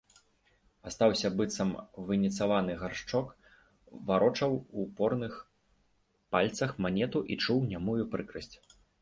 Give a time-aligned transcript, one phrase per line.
[0.91, 1.73] Астаўся быццам
[2.07, 3.27] выніцаваны Гаршчок,
[4.09, 5.33] варочаў у порных
[6.39, 8.53] пальцах манету і чуў нямую прыкрасць.